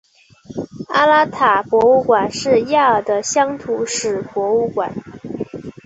[0.95, 4.91] 阿拉坦博物馆是亚尔的乡土史博物馆。